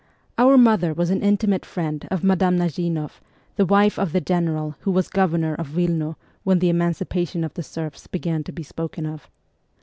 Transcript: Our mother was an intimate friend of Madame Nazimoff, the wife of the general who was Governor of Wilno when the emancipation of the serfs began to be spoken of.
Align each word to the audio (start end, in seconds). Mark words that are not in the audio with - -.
Our 0.39 0.57
mother 0.57 0.95
was 0.95 1.11
an 1.11 1.21
intimate 1.21 1.63
friend 1.63 2.07
of 2.09 2.23
Madame 2.23 2.57
Nazimoff, 2.57 3.21
the 3.55 3.67
wife 3.67 3.99
of 3.99 4.13
the 4.13 4.19
general 4.19 4.73
who 4.79 4.89
was 4.89 5.07
Governor 5.07 5.53
of 5.53 5.75
Wilno 5.75 6.15
when 6.43 6.57
the 6.57 6.69
emancipation 6.69 7.43
of 7.43 7.53
the 7.53 7.61
serfs 7.61 8.07
began 8.07 8.43
to 8.45 8.51
be 8.51 8.63
spoken 8.63 9.05
of. 9.05 9.29